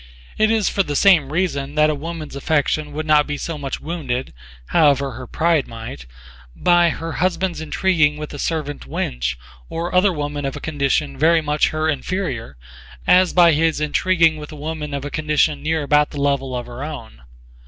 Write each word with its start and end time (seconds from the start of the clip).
It 0.35 0.49
is 0.49 0.67
for 0.67 0.81
the 0.81 0.95
same 0.95 1.31
reason 1.31 1.75
that 1.75 1.91
a 1.91 1.93
woman's 1.93 2.35
affection 2.35 2.91
would 2.93 3.05
not 3.05 3.27
be 3.27 3.37
so 3.37 3.55
much 3.55 3.79
wounded, 3.79 4.33
however 4.69 5.11
her 5.11 5.27
pride 5.27 5.67
might, 5.67 6.07
by 6.55 6.89
her 6.89 7.11
husband's 7.11 7.61
intriguing 7.61 8.17
with 8.17 8.33
a 8.33 8.39
servant 8.39 8.89
wench 8.89 9.35
or 9.69 9.93
other 9.93 10.11
woman 10.11 10.43
of 10.43 10.55
a 10.55 10.59
condition 10.59 11.19
very 11.19 11.39
much 11.39 11.69
her 11.69 11.87
inferior 11.87 12.57
as 13.05 13.31
by 13.31 13.51
his 13.51 13.79
intriguing 13.79 14.37
with 14.37 14.51
a 14.51 14.55
woman 14.55 14.95
of 14.95 15.05
a 15.05 15.11
condition 15.11 15.61
near 15.61 15.83
about 15.83 16.09
the 16.09 16.19
level 16.19 16.55
of 16.55 16.65
her 16.65 16.83
own. 16.83 17.21